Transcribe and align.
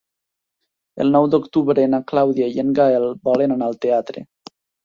El 1.05 1.13
nou 1.15 1.27
d'octubre 1.33 1.85
na 1.95 2.01
Clàudia 2.13 2.49
i 2.57 2.65
en 2.67 2.75
Gaël 2.81 3.09
volen 3.29 3.55
anar 3.59 3.69
al 3.71 3.81
teatre. 3.87 4.29